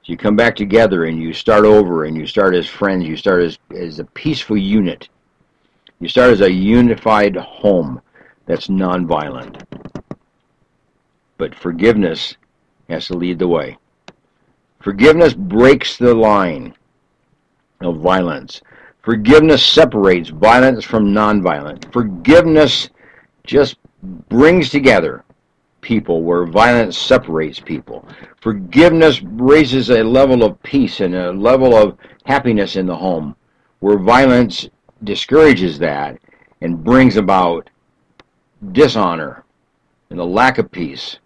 So 0.04 0.12
you 0.12 0.18
come 0.18 0.36
back 0.36 0.56
together 0.56 1.06
and 1.06 1.22
you 1.22 1.34
start 1.34 1.66
over 1.66 2.06
and 2.06 2.18
you 2.18 2.26
start 2.26 2.56
as 2.56 2.68
friends, 2.68 3.06
you 3.06 3.16
start 3.16 3.44
as, 3.44 3.58
as 3.72 4.00
a 4.00 4.06
peaceful 4.06 4.58
unit 4.58 5.08
you 6.04 6.10
start 6.10 6.32
as 6.32 6.42
a 6.42 6.52
unified 6.52 7.34
home 7.38 8.02
that's 8.46 8.68
nonviolent. 8.68 9.64
But 11.38 11.56
forgiveness 11.56 12.36
has 12.90 13.08
to 13.08 13.14
lead 13.14 13.40
the 13.40 13.48
way. 13.48 13.78
Forgiveness 14.82 15.34
breaks 15.34 15.98
the 15.98 16.14
line 16.14 16.76
of 17.84 17.98
violence. 17.98 18.62
Forgiveness 19.02 19.66
separates 19.66 20.30
violence 20.30 20.86
from 20.86 21.14
nonviolent. 21.14 21.92
Forgiveness 21.92 22.90
just 23.44 23.78
brings 24.30 24.70
together 24.70 25.24
people 25.82 26.24
where 26.24 26.46
violence 26.46 26.98
separates 26.98 27.60
people. 27.60 28.08
Forgiveness 28.42 29.22
raises 29.22 29.90
a 29.90 30.04
level 30.04 30.44
of 30.44 30.62
peace 30.64 31.02
and 31.02 31.14
a 31.14 31.32
level 31.34 31.76
of 31.76 31.98
happiness 32.26 32.76
in 32.76 32.86
the 32.86 32.96
home 32.96 33.36
where 33.80 33.98
violence 33.98 34.70
discourages 35.04 35.78
that 35.80 36.18
and 36.62 36.84
brings 36.84 37.18
about 37.18 37.70
dishonor 38.72 39.44
and 40.10 40.18
the 40.18 40.26
lack 40.26 40.58
of 40.58 40.72
peace. 40.72 41.20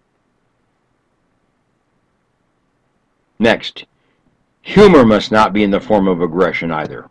Next, 3.40 3.86
humor 4.68 5.06
must 5.06 5.32
not 5.32 5.54
be 5.54 5.64
in 5.64 5.72
the 5.72 5.80
form 5.80 6.10
of 6.10 6.22
aggression 6.22 6.72
either. 6.72 7.10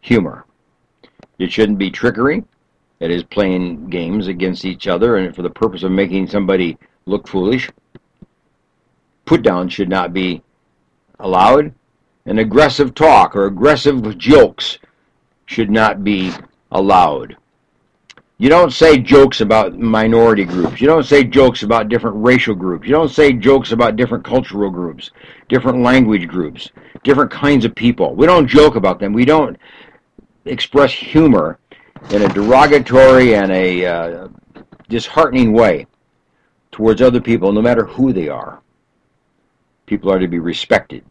Humor. 0.00 0.46
It 1.38 1.52
shouldn't 1.52 1.76
be 1.76 1.90
trickery. 1.90 2.42
It 3.00 3.10
is 3.10 3.22
playing 3.22 3.90
games 3.90 4.28
against 4.28 4.64
each 4.64 4.88
other 4.88 5.18
and 5.18 5.36
for 5.36 5.42
the 5.42 5.50
purpose 5.50 5.82
of 5.82 5.92
making 5.92 6.26
somebody 6.26 6.78
look 7.04 7.28
foolish. 7.28 7.68
Put 9.26 9.42
down 9.42 9.68
should 9.68 9.90
not 9.90 10.14
be 10.14 10.42
allowed. 11.20 11.74
And 12.24 12.40
aggressive 12.40 12.94
talk 12.94 13.36
or 13.36 13.44
aggressive 13.44 14.16
jokes 14.16 14.78
should 15.44 15.70
not 15.70 16.02
be 16.02 16.32
allowed. 16.72 17.36
You 18.40 18.48
don't 18.48 18.72
say 18.72 18.98
jokes 18.98 19.40
about 19.40 19.76
minority 19.76 20.44
groups. 20.44 20.80
You 20.80 20.86
don't 20.86 21.02
say 21.02 21.24
jokes 21.24 21.64
about 21.64 21.88
different 21.88 22.24
racial 22.24 22.54
groups. 22.54 22.86
You 22.86 22.92
don't 22.92 23.08
say 23.08 23.32
jokes 23.32 23.72
about 23.72 23.96
different 23.96 24.24
cultural 24.24 24.70
groups, 24.70 25.10
different 25.48 25.82
language 25.82 26.28
groups, 26.28 26.70
different 27.02 27.32
kinds 27.32 27.64
of 27.64 27.74
people. 27.74 28.14
We 28.14 28.26
don't 28.26 28.46
joke 28.46 28.76
about 28.76 29.00
them. 29.00 29.12
We 29.12 29.24
don't 29.24 29.58
express 30.44 30.92
humor 30.92 31.58
in 32.10 32.22
a 32.22 32.28
derogatory 32.28 33.34
and 33.34 33.50
a 33.50 33.84
uh, 33.84 34.28
disheartening 34.88 35.52
way 35.52 35.88
towards 36.70 37.02
other 37.02 37.20
people, 37.20 37.50
no 37.52 37.60
matter 37.60 37.86
who 37.86 38.12
they 38.12 38.28
are. 38.28 38.60
People 39.86 40.12
are 40.12 40.20
to 40.20 40.28
be 40.28 40.38
respected. 40.38 41.04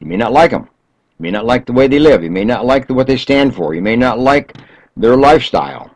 You 0.00 0.06
may 0.06 0.16
not 0.16 0.32
like 0.32 0.52
them. 0.52 0.70
You 1.18 1.24
may 1.24 1.30
not 1.30 1.44
like 1.44 1.66
the 1.66 1.74
way 1.74 1.86
they 1.86 1.98
live. 1.98 2.22
You 2.22 2.30
may 2.30 2.46
not 2.46 2.64
like 2.64 2.86
the, 2.86 2.94
what 2.94 3.06
they 3.06 3.18
stand 3.18 3.54
for. 3.54 3.74
You 3.74 3.82
may 3.82 3.96
not 3.96 4.18
like 4.18 4.56
their 4.96 5.16
lifestyle. 5.16 5.95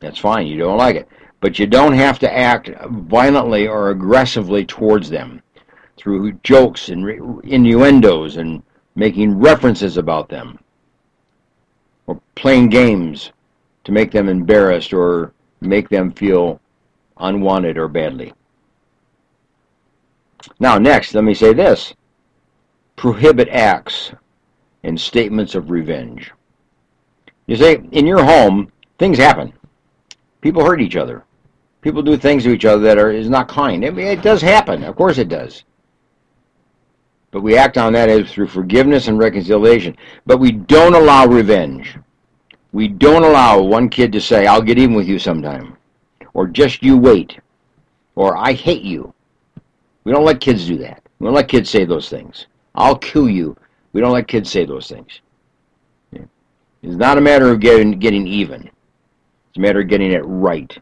That's 0.00 0.18
fine. 0.18 0.46
You 0.46 0.58
don't 0.58 0.78
like 0.78 0.96
it. 0.96 1.08
But 1.40 1.58
you 1.58 1.66
don't 1.66 1.92
have 1.92 2.18
to 2.20 2.36
act 2.36 2.70
violently 2.88 3.68
or 3.68 3.90
aggressively 3.90 4.64
towards 4.64 5.10
them 5.10 5.42
through 5.96 6.32
jokes 6.42 6.88
and 6.88 7.42
innuendos 7.44 8.36
and 8.36 8.62
making 8.94 9.38
references 9.38 9.96
about 9.96 10.28
them 10.28 10.58
or 12.06 12.20
playing 12.34 12.68
games 12.68 13.32
to 13.84 13.92
make 13.92 14.10
them 14.10 14.28
embarrassed 14.28 14.92
or 14.92 15.32
make 15.60 15.88
them 15.88 16.12
feel 16.12 16.60
unwanted 17.18 17.78
or 17.78 17.88
badly. 17.88 18.32
Now, 20.58 20.78
next, 20.78 21.14
let 21.14 21.24
me 21.24 21.34
say 21.34 21.52
this 21.52 21.94
prohibit 22.96 23.48
acts 23.48 24.12
and 24.82 24.98
statements 24.98 25.54
of 25.54 25.70
revenge. 25.70 26.32
You 27.46 27.56
say, 27.56 27.82
in 27.92 28.06
your 28.06 28.24
home, 28.24 28.72
things 28.98 29.18
happen. 29.18 29.52
People 30.40 30.64
hurt 30.64 30.80
each 30.80 30.96
other. 30.96 31.24
People 31.80 32.02
do 32.02 32.16
things 32.16 32.44
to 32.44 32.50
each 32.50 32.64
other 32.64 32.82
that 32.82 32.98
are 32.98 33.10
is 33.10 33.28
not 33.28 33.48
kind. 33.48 33.84
I 33.84 33.90
mean, 33.90 34.06
it 34.06 34.22
does 34.22 34.42
happen. 34.42 34.84
Of 34.84 34.96
course 34.96 35.18
it 35.18 35.28
does. 35.28 35.64
But 37.30 37.42
we 37.42 37.56
act 37.56 37.76
on 37.76 37.92
that 37.92 38.08
as 38.08 38.30
through 38.30 38.48
forgiveness 38.48 39.08
and 39.08 39.18
reconciliation. 39.18 39.96
But 40.24 40.40
we 40.40 40.52
don't 40.52 40.94
allow 40.94 41.26
revenge. 41.26 41.98
We 42.72 42.88
don't 42.88 43.24
allow 43.24 43.60
one 43.60 43.88
kid 43.88 44.12
to 44.12 44.20
say, 44.20 44.46
I'll 44.46 44.62
get 44.62 44.78
even 44.78 44.94
with 44.94 45.06
you 45.06 45.18
sometime. 45.18 45.76
Or 46.34 46.46
just 46.46 46.82
you 46.82 46.96
wait. 46.96 47.38
Or 48.14 48.36
I 48.36 48.52
hate 48.52 48.82
you. 48.82 49.12
We 50.04 50.12
don't 50.12 50.24
let 50.24 50.40
kids 50.40 50.66
do 50.66 50.78
that. 50.78 51.02
We 51.18 51.26
don't 51.26 51.34
let 51.34 51.48
kids 51.48 51.70
say 51.70 51.84
those 51.84 52.08
things. 52.08 52.46
I'll 52.74 52.96
kill 52.96 53.28
you. 53.28 53.56
We 53.92 54.00
don't 54.00 54.12
let 54.12 54.28
kids 54.28 54.50
say 54.50 54.64
those 54.64 54.88
things. 54.88 55.20
It's 56.82 56.96
not 56.96 57.18
a 57.18 57.20
matter 57.20 57.50
of 57.50 57.60
getting 57.60 57.98
getting 57.98 58.26
even. 58.26 58.70
It's 59.56 59.58
a 59.58 59.62
matter 59.62 59.80
of 59.80 59.88
getting 59.88 60.12
it 60.12 60.22
right. 60.26 60.78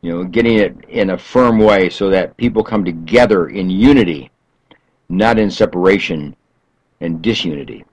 You 0.00 0.12
know, 0.12 0.22
getting 0.22 0.60
it 0.60 0.84
in 0.88 1.10
a 1.10 1.18
firm 1.18 1.58
way 1.58 1.90
so 1.90 2.10
that 2.10 2.36
people 2.36 2.62
come 2.62 2.84
together 2.84 3.48
in 3.48 3.68
unity, 3.68 4.30
not 5.08 5.36
in 5.36 5.50
separation 5.50 6.36
and 7.00 7.20
disunity. 7.20 7.84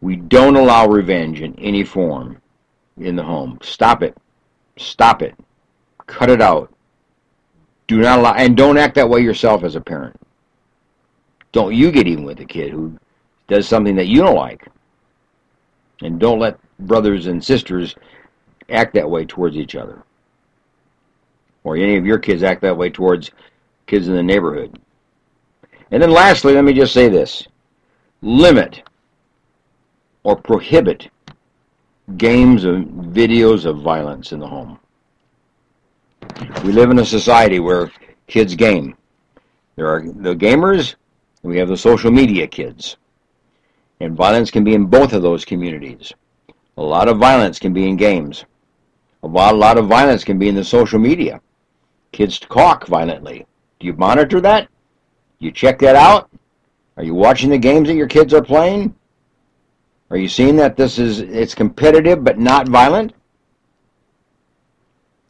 We 0.00 0.16
don't 0.16 0.56
allow 0.56 0.88
revenge 0.88 1.40
in 1.40 1.56
any 1.60 1.84
form 1.84 2.42
in 2.96 3.14
the 3.14 3.22
home. 3.22 3.60
Stop 3.62 4.02
it. 4.02 4.16
Stop 4.76 5.22
it. 5.22 5.36
Cut 6.08 6.28
it 6.28 6.42
out. 6.42 6.74
Do 7.86 7.98
not 7.98 8.18
allow, 8.18 8.34
and 8.34 8.56
don't 8.56 8.76
act 8.76 8.96
that 8.96 9.08
way 9.08 9.20
yourself 9.20 9.62
as 9.62 9.76
a 9.76 9.80
parent. 9.80 10.16
Don't 11.52 11.76
you 11.76 11.92
get 11.92 12.08
even 12.08 12.24
with 12.24 12.40
a 12.40 12.44
kid 12.44 12.72
who 12.72 12.98
does 13.46 13.68
something 13.68 13.94
that 13.94 14.08
you 14.08 14.20
don't 14.20 14.34
like. 14.34 14.66
And 16.02 16.18
don't 16.18 16.40
let 16.40 16.58
brothers 16.80 17.28
and 17.28 17.44
sisters 17.44 17.94
act 18.68 18.94
that 18.94 19.08
way 19.08 19.24
towards 19.24 19.56
each 19.56 19.74
other. 19.74 20.02
Or 21.64 21.76
any 21.76 21.96
of 21.96 22.06
your 22.06 22.18
kids 22.18 22.42
act 22.42 22.62
that 22.62 22.76
way 22.76 22.90
towards 22.90 23.30
kids 23.86 24.08
in 24.08 24.14
the 24.14 24.22
neighborhood. 24.22 24.78
And 25.90 26.02
then 26.02 26.10
lastly, 26.10 26.54
let 26.54 26.64
me 26.64 26.72
just 26.72 26.92
say 26.92 27.08
this. 27.08 27.46
Limit 28.22 28.82
or 30.22 30.36
prohibit 30.36 31.08
games 32.16 32.64
and 32.64 33.14
videos 33.14 33.64
of 33.64 33.80
violence 33.80 34.32
in 34.32 34.38
the 34.38 34.46
home. 34.46 34.78
We 36.64 36.72
live 36.72 36.90
in 36.90 36.98
a 36.98 37.04
society 37.04 37.60
where 37.60 37.90
kids 38.26 38.54
game. 38.54 38.96
There 39.76 39.88
are 39.88 40.02
the 40.02 40.34
gamers, 40.34 40.94
and 41.42 41.52
we 41.52 41.58
have 41.58 41.68
the 41.68 41.76
social 41.76 42.10
media 42.10 42.46
kids. 42.46 42.96
And 44.00 44.16
violence 44.16 44.50
can 44.50 44.64
be 44.64 44.74
in 44.74 44.86
both 44.86 45.12
of 45.12 45.22
those 45.22 45.44
communities. 45.44 46.12
A 46.76 46.82
lot 46.82 47.08
of 47.08 47.18
violence 47.18 47.58
can 47.58 47.72
be 47.72 47.88
in 47.88 47.96
games. 47.96 48.44
A 49.22 49.26
lot, 49.26 49.78
of 49.78 49.86
violence 49.86 50.22
can 50.24 50.38
be 50.38 50.48
in 50.48 50.54
the 50.54 50.64
social 50.64 50.98
media. 50.98 51.40
Kids 52.12 52.38
talk 52.38 52.86
violently. 52.86 53.46
Do 53.80 53.86
you 53.86 53.92
monitor 53.94 54.40
that? 54.40 54.68
You 55.38 55.50
check 55.50 55.78
that 55.80 55.96
out? 55.96 56.30
Are 56.96 57.04
you 57.04 57.14
watching 57.14 57.50
the 57.50 57.58
games 57.58 57.88
that 57.88 57.94
your 57.94 58.06
kids 58.06 58.32
are 58.32 58.42
playing? 58.42 58.94
Are 60.10 60.16
you 60.16 60.28
seeing 60.28 60.56
that 60.56 60.76
this 60.76 60.98
is 60.98 61.20
it's 61.20 61.54
competitive 61.54 62.24
but 62.24 62.38
not 62.38 62.68
violent? 62.68 63.12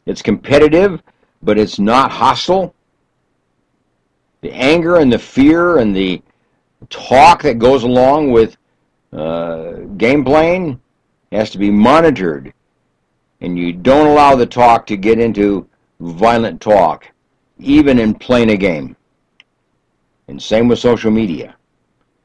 It's 0.05 0.21
competitive, 0.21 1.03
but 1.43 1.59
it's 1.59 1.79
not 1.79 2.11
hostile. 2.11 2.73
The 4.41 4.51
anger 4.51 4.97
and 4.97 5.11
the 5.11 5.19
fear 5.19 5.79
and 5.79 5.95
the 5.95 6.21
talk 6.89 7.43
that 7.43 7.59
goes 7.59 7.83
along 7.83 8.31
with 8.31 8.55
uh, 9.11 9.73
game 9.97 10.23
playing 10.23 10.79
has 11.31 11.49
to 11.51 11.57
be 11.57 11.69
monitored. 11.69 12.53
And 13.41 13.57
you 13.57 13.73
don't 13.73 14.07
allow 14.07 14.35
the 14.35 14.45
talk 14.45 14.85
to 14.87 14.97
get 14.97 15.19
into 15.19 15.67
violent 15.99 16.61
talk, 16.61 17.09
even 17.57 17.99
in 17.99 18.13
playing 18.13 18.49
a 18.49 18.57
game. 18.57 18.95
And 20.27 20.41
same 20.41 20.67
with 20.67 20.79
social 20.79 21.11
media. 21.11 21.55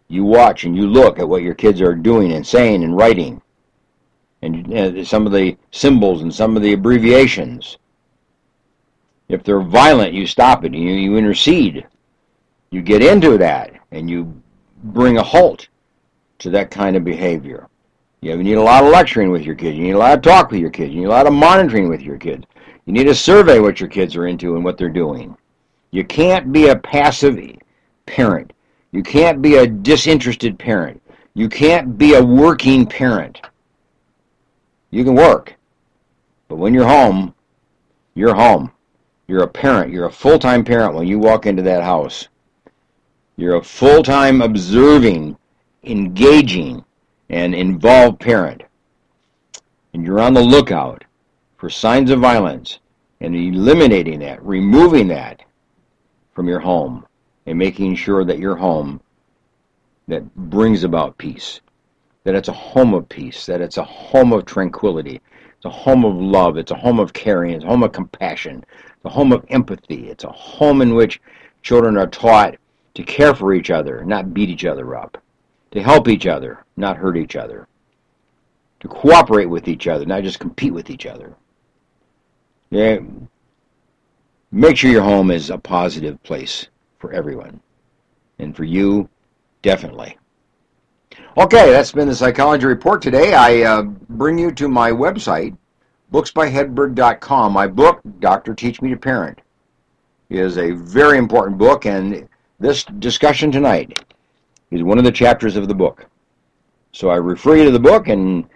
You 0.09 0.25
watch 0.25 0.65
and 0.65 0.77
you 0.77 0.87
look 0.87 1.19
at 1.19 1.29
what 1.29 1.43
your 1.43 1.55
kids 1.55 1.81
are 1.81 1.95
doing 1.95 2.33
and 2.33 2.47
saying 2.47 2.85
and 2.85 2.97
writing 2.97 3.41
and 4.45 5.07
some 5.07 5.27
of 5.27 5.33
the 5.33 5.57
symbols 5.71 6.23
and 6.23 6.35
some 6.35 6.57
of 6.57 6.63
the 6.63 6.75
abbreviations. 6.75 7.79
If 9.29 9.43
they're 9.43 9.61
violent, 9.61 10.13
you 10.13 10.27
stop 10.27 10.65
it. 10.65 10.75
You, 10.75 10.91
you 10.91 11.17
intercede. 11.17 11.87
You 12.71 12.83
get 12.83 13.03
into 13.03 13.39
that 13.39 13.73
and 13.91 14.11
you 14.11 14.43
bring 14.85 15.17
a 15.17 15.23
halt 15.23 15.69
to 16.41 16.51
that 16.51 16.71
kind 16.71 16.97
of 16.97 17.05
behavior. 17.05 17.69
You 18.25 18.43
need 18.43 18.55
a 18.55 18.63
lot 18.63 18.85
of 18.85 18.91
lecturing 18.91 19.31
with 19.31 19.43
your 19.43 19.55
kids. 19.55 19.77
You 19.77 19.85
need 19.85 19.93
a 19.93 19.99
lot 19.99 20.17
of 20.17 20.23
talk 20.23 20.51
with 20.51 20.61
your 20.61 20.71
kids. 20.71 20.95
You 20.95 21.01
need 21.01 21.07
a 21.07 21.11
lot 21.11 21.27
of 21.27 21.35
monitoring 21.35 21.91
with 21.91 22.01
your 22.01 22.17
kids. 22.17 22.47
You 22.87 22.93
need 22.95 23.05
to 23.05 23.15
survey 23.15 23.61
what 23.61 23.81
your 23.81 23.89
kids 23.91 24.17
are 24.17 24.27
into 24.27 24.57
and 24.57 24.65
what 24.65 24.79
they're 24.79 24.89
doing. 24.89 25.37
You 25.91 26.05
can't 26.05 26.51
be 26.51 26.69
a 26.69 26.77
passive 26.77 27.39
parent. 28.07 28.53
You 28.93 29.03
can't 29.03 29.43
be 29.43 29.57
a 29.57 29.67
disinterested 29.67 30.59
parent. 30.59 31.03
You 31.35 31.51
can't 31.51 31.99
be 31.99 32.15
a 32.15 32.25
working 32.25 32.87
parent. 32.87 33.43
You 34.91 35.05
can 35.05 35.15
work. 35.15 35.55
But 36.49 36.57
when 36.57 36.73
you're 36.73 36.89
home, 36.89 37.35
you're 38.15 38.35
home. 38.35 38.73
You're 39.27 39.43
a 39.43 39.49
parent. 39.49 39.93
You're 39.93 40.07
a 40.07 40.13
full-time 40.13 40.65
parent 40.65 40.95
when 40.95 41.07
you 41.07 41.19
walk 41.19 41.45
into 41.45 41.63
that 41.63 41.83
house. 41.83 42.29
You're 43.37 43.57
a 43.57 43.65
full-time 43.65 44.41
observing, 44.41 45.37
engaging, 45.83 46.85
and 47.29 47.55
involved 47.55 48.21
parent. 48.21 48.63
And 49.93 50.05
you're 50.05 50.21
on 50.21 50.35
the 50.35 50.43
lookout 50.43 51.05
for 51.57 51.71
signs 51.71 52.11
of 52.11 52.21
violence 52.21 52.81
and 53.21 53.35
eliminating 53.35 54.21
that, 54.21 54.45
removing 54.45 55.09
that 55.09 55.43
from 56.33 56.49
your 56.49 56.61
home 56.61 57.07
and 57.47 57.59
making 57.59 57.97
sure 57.97 58.25
that 58.25 58.39
your 58.39 58.57
home 58.57 59.01
that 60.09 60.35
brings 60.35 60.85
about 60.85 61.17
peace 61.17 61.61
that 62.25 62.35
it's 62.35 62.49
a 62.49 62.53
home 62.53 62.95
of 62.95 63.09
peace, 63.09 63.47
that 63.47 63.61
it's 63.61 63.77
a 63.77 63.85
home 63.85 64.33
of 64.33 64.47
tranquility, 64.47 65.21
it's 65.57 65.67
a 65.67 65.71
home 65.71 66.05
of 66.05 66.15
love, 66.17 66.57
it's 66.57 66.73
a 66.73 66.77
home 66.77 66.99
of 66.99 67.13
caring, 67.13 67.53
it's 67.53 67.65
a 67.65 67.69
home 67.69 67.83
of 67.83 67.93
compassion, 67.93 68.65
it's 68.69 69.05
a 69.05 69.11
home 69.11 69.31
of 69.31 69.45
empathy, 69.49 70.09
it's 70.09 70.25
a 70.25 70.33
home 70.33 70.81
in 70.81 70.95
which 70.95 71.21
children 71.63 71.97
are 71.97 72.07
taught 72.07 72.57
to 72.95 73.03
care 73.03 73.35
for 73.35 73.53
each 73.53 73.71
other, 73.71 74.05
not 74.05 74.33
beat 74.33 74.49
each 74.49 74.65
other 74.65 74.97
up, 74.97 75.19
to 75.75 75.83
help 75.83 76.09
each 76.09 76.27
other, 76.27 76.65
not 76.77 76.97
hurt 76.97 77.17
each 77.17 77.35
other, 77.35 77.67
to 78.79 78.89
cooperate 78.89 79.47
with 79.47 79.67
each 79.67 79.89
other, 79.89 80.07
not 80.07 80.23
just 80.23 80.39
compete 80.39 80.73
with 80.73 80.89
each 80.89 81.05
other. 81.05 81.35
Yeah, 82.71 83.01
make 84.53 84.77
sure 84.77 84.91
your 84.91 85.03
home 85.03 85.33
is 85.33 85.51
a 85.51 85.59
positive 85.59 86.23
place 86.23 86.69
for 86.99 87.13
everyone. 87.13 87.61
And 88.39 88.57
for 88.57 88.65
you, 88.65 89.09
definitely. 89.63 90.17
Okay, 91.37 91.71
that's 91.71 91.93
been 91.93 92.09
the 92.09 92.15
Psychology 92.15 92.67
Report 92.67 93.03
today. 93.03 93.35
I 93.35 93.63
uh, 93.63 93.83
bring 93.83 94.39
you 94.39 94.53
to 94.53 94.69
my 94.69 94.93
website, 94.93 95.57
booksbyhedberg.com. 96.13 97.53
My 97.53 97.67
book, 97.67 98.01
Doctor 98.21 98.55
Teach 98.55 98.81
Me 98.81 98.91
to 98.91 98.97
Parent, 98.97 99.41
is 100.31 100.57
a 100.57 100.71
very 100.71 101.19
important 101.19 101.59
book, 101.59 101.85
and 101.87 102.29
this 102.61 102.85
discussion 102.85 103.51
tonight 103.51 104.05
is 104.71 104.83
one 104.83 104.99
of 104.99 105.05
the 105.05 105.13
chapters 105.13 105.57
of 105.57 105.69
the 105.69 105.75
book. 105.75 106.07
So 106.93 107.11
I 107.11 107.17
refer 107.17 107.57
you 107.57 107.65
to 107.65 107.71
the 107.71 107.79
book, 107.79 108.09
and 108.09 108.49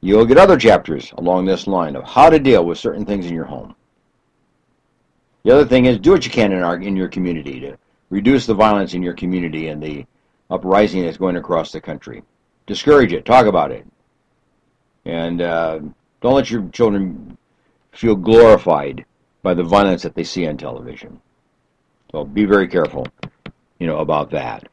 you'll 0.00 0.24
get 0.24 0.38
other 0.38 0.56
chapters 0.56 1.12
along 1.18 1.44
this 1.44 1.66
line 1.66 1.96
of 1.96 2.04
how 2.04 2.30
to 2.30 2.38
deal 2.38 2.64
with 2.64 2.78
certain 2.78 3.04
things 3.04 3.26
in 3.26 3.34
your 3.34 3.44
home. 3.44 3.74
The 5.44 5.52
other 5.52 5.64
thing 5.64 5.86
is 5.86 5.98
do 5.98 6.10
what 6.10 6.24
you 6.24 6.30
can 6.30 6.52
in, 6.52 6.62
our, 6.62 6.76
in 6.76 6.96
your 6.96 7.08
community 7.08 7.60
to 7.60 7.78
reduce 8.10 8.46
the 8.46 8.54
violence 8.54 8.94
in 8.94 9.02
your 9.02 9.14
community 9.14 9.68
and 9.68 9.82
the 9.82 10.04
uprising 10.50 11.02
that's 11.02 11.16
going 11.16 11.36
across 11.36 11.72
the 11.72 11.80
country. 11.80 12.22
Discourage 12.66 13.12
it. 13.12 13.24
Talk 13.24 13.46
about 13.46 13.70
it. 13.70 13.86
And 15.04 15.40
uh, 15.40 15.80
don't 16.20 16.34
let 16.34 16.50
your 16.50 16.68
children 16.70 17.38
feel 17.92 18.16
glorified 18.16 19.04
by 19.42 19.54
the 19.54 19.62
violence 19.62 20.02
that 20.02 20.14
they 20.14 20.24
see 20.24 20.46
on 20.48 20.56
television. 20.56 21.20
So 22.10 22.24
be 22.24 22.44
very 22.44 22.66
careful, 22.66 23.06
you 23.78 23.86
know, 23.86 23.98
about 23.98 24.30
that. 24.30 24.68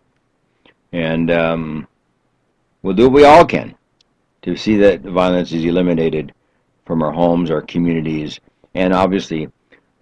And 0.94 1.32
um, 1.32 1.88
we'll 2.84 2.94
do 2.94 3.10
what 3.10 3.14
we 3.14 3.26
all 3.26 3.46
can 3.46 3.76
to 4.44 4.56
see 4.56 4.78
that 4.78 5.02
violence 5.02 5.52
is 5.52 5.66
eliminated 5.66 6.34
from 6.86 7.02
our 7.02 7.12
homes, 7.12 7.50
our 7.50 7.62
communities, 7.62 8.40
and 8.76 8.94
obviously 8.94 9.50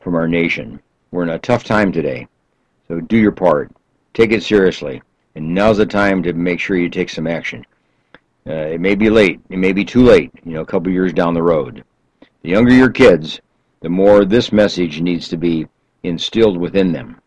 from 0.01 0.15
our 0.15 0.27
nation. 0.27 0.82
We're 1.12 1.23
in 1.23 1.30
a 1.30 1.39
tough 1.39 1.63
time 1.63 1.91
today, 1.91 2.27
so 2.88 2.99
do 2.99 3.17
your 3.17 3.32
part. 3.32 3.71
Take 4.13 4.32
it 4.32 4.43
seriously, 4.43 5.01
and 5.36 5.54
now's 5.54 5.77
the 5.77 5.86
time 5.86 6.21
to 6.23 6.34
make 6.34 6.60
sure 6.60 6.75
you 6.75 6.89
take 6.89 7.10
some 7.10 7.27
action. 7.27 7.65
Uh, 8.47 8.51
it 8.54 8.82
may 8.82 8.95
be 8.95 9.10
late, 9.10 9.39
it 9.49 9.58
may 9.58 9.71
be 9.71 9.86
too 9.86 10.04
late, 10.04 10.32
you 10.43 10.54
know, 10.54 10.62
a 10.62 10.65
couple 10.65 10.91
years 10.91 11.13
down 11.13 11.34
the 11.34 11.43
road. 11.43 11.84
The 12.41 12.49
younger 12.49 12.73
your 12.73 12.89
kids, 12.89 13.39
the 13.82 13.89
more 13.89 14.25
this 14.25 14.51
message 14.51 14.99
needs 14.99 15.30
to 15.30 15.38
be 15.38 15.67
instilled 16.04 16.58
within 16.58 16.91
them. 16.91 17.21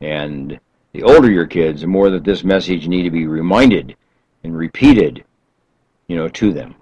And 0.00 0.58
the 0.92 1.02
older 1.02 1.30
your 1.30 1.46
kids, 1.46 1.82
the 1.82 1.86
more 1.86 2.10
that 2.10 2.24
this 2.24 2.44
message 2.44 2.88
need 2.88 3.02
to 3.04 3.10
be 3.10 3.26
reminded 3.26 3.96
and 4.44 4.56
repeated, 4.56 5.24
you 6.08 6.16
know, 6.16 6.28
to 6.28 6.52
them. 6.52 6.74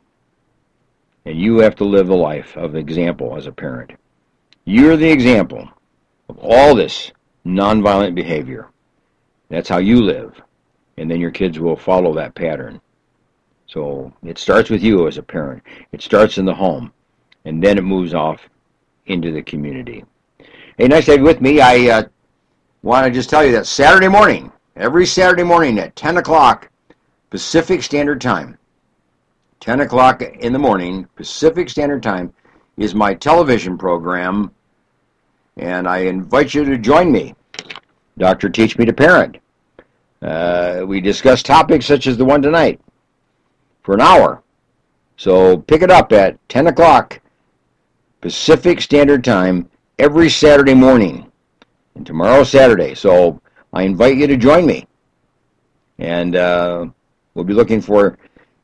And 1.24 1.38
you 1.38 1.58
have 1.58 1.76
to 1.76 1.84
live 1.84 2.06
the 2.06 2.16
life 2.16 2.56
of 2.56 2.74
example 2.74 3.36
as 3.36 3.46
a 3.46 3.52
parent. 3.52 3.92
You're 4.64 4.96
the 4.96 5.10
example 5.10 5.68
of 6.28 6.38
all 6.38 6.74
this 6.74 7.12
nonviolent 7.46 8.14
behavior. 8.14 8.68
That's 9.48 9.68
how 9.68 9.78
you 9.78 10.02
live. 10.02 10.40
And 10.96 11.10
then 11.10 11.20
your 11.20 11.30
kids 11.30 11.58
will 11.58 11.76
follow 11.76 12.14
that 12.14 12.34
pattern. 12.34 12.80
So 13.66 14.12
it 14.24 14.38
starts 14.38 14.70
with 14.70 14.82
you 14.82 15.06
as 15.06 15.18
a 15.18 15.22
parent. 15.22 15.62
It 15.92 16.02
starts 16.02 16.38
in 16.38 16.44
the 16.44 16.54
home. 16.54 16.92
And 17.44 17.62
then 17.62 17.78
it 17.78 17.84
moves 17.84 18.14
off 18.14 18.40
into 19.06 19.32
the 19.32 19.42
community. 19.42 20.04
Hey, 20.76 20.88
nice 20.88 21.06
to 21.06 21.12
have 21.12 21.20
you 21.20 21.26
with 21.26 21.40
me. 21.40 21.60
I 21.60 21.88
uh, 21.88 22.02
want 22.82 23.06
to 23.06 23.10
just 23.10 23.30
tell 23.30 23.44
you 23.44 23.52
that 23.52 23.66
Saturday 23.66 24.08
morning, 24.08 24.52
every 24.76 25.06
Saturday 25.06 25.42
morning 25.42 25.78
at 25.78 25.96
10 25.96 26.18
o'clock 26.18 26.70
Pacific 27.30 27.82
Standard 27.82 28.20
Time, 28.20 28.56
10 29.60 29.80
o'clock 29.80 30.22
in 30.22 30.52
the 30.52 30.58
morning, 30.58 31.06
Pacific 31.16 31.68
Standard 31.68 32.02
Time, 32.02 32.32
is 32.76 32.94
my 32.94 33.12
television 33.12 33.76
program, 33.76 34.52
and 35.56 35.88
I 35.88 35.98
invite 35.98 36.54
you 36.54 36.64
to 36.64 36.78
join 36.78 37.10
me. 37.10 37.34
Doctor 38.16 38.48
Teach 38.48 38.78
Me 38.78 38.84
to 38.84 38.92
Parent. 38.92 39.38
Uh, 40.22 40.82
we 40.86 41.00
discuss 41.00 41.42
topics 41.42 41.86
such 41.86 42.06
as 42.06 42.16
the 42.16 42.24
one 42.24 42.42
tonight 42.42 42.80
for 43.82 43.94
an 43.94 44.00
hour. 44.00 44.42
So 45.16 45.58
pick 45.58 45.82
it 45.82 45.90
up 45.90 46.12
at 46.12 46.36
10 46.48 46.68
o'clock 46.68 47.20
Pacific 48.20 48.80
Standard 48.80 49.24
Time 49.24 49.68
every 49.98 50.28
Saturday 50.28 50.74
morning. 50.74 51.27
And 51.98 52.06
tomorrow 52.06 52.44
Saturday. 52.44 52.94
So 52.94 53.42
I 53.72 53.82
invite 53.82 54.16
you 54.16 54.28
to 54.28 54.36
join 54.36 54.64
me. 54.64 54.86
And 55.98 56.36
uh, 56.36 56.86
we'll 57.34 57.44
be 57.44 57.54
looking 57.54 57.80
for 57.80 58.16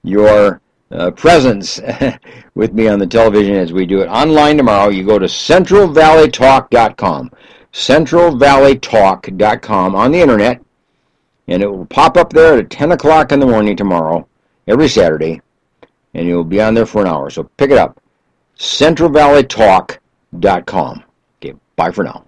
your 0.05 0.61
uh, 0.93 1.11
presence 1.11 1.81
with 2.55 2.75
me 2.75 2.87
on 2.87 3.01
the 3.01 3.09
television 3.09 3.57
as 3.57 3.73
we 3.73 3.87
do 3.87 4.03
it 4.03 4.07
online 4.07 4.57
tomorrow. 4.57 4.89
You 4.89 5.03
go 5.03 5.19
to 5.19 5.27
centralvalleytalk.com, 5.27 7.33
centralvalleytalk.com 7.73 9.97
on 9.97 10.13
the 10.13 10.21
internet, 10.21 10.63
and 11.49 11.61
it 11.61 11.67
will 11.67 11.87
pop 11.87 12.17
up 12.17 12.33
there 12.33 12.59
at 12.59 12.71
10 12.71 12.93
o'clock 12.93 13.33
in 13.33 13.41
the 13.41 13.47
morning 13.47 13.77
tomorrow, 13.77 14.29
every 14.69 14.89
Saturday, 14.89 15.41
and 16.15 16.29
you'll 16.29 16.45
be 16.45 16.61
on 16.61 16.75
there 16.75 16.87
for 16.87 17.03
an 17.03 17.09
hour. 17.09 17.31
So 17.31 17.51
pick 17.57 17.73
it 17.73 17.79
up, 17.79 18.01
centralvalleytalk.com. 18.59 21.05
Okay, 21.43 21.55
bye 21.75 21.91
for 21.91 22.05
now. 22.05 22.25